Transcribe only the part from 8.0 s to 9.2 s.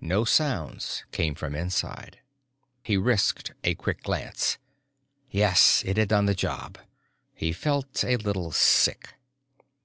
a little sick.